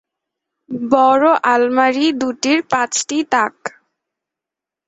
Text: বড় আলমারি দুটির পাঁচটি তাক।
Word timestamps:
বড় 0.91 1.25
আলমারি 1.53 2.05
দুটির 2.21 2.59
পাঁচটি 2.71 3.17
তাক। 3.31 3.55